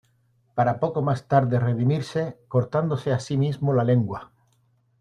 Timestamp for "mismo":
3.37-3.71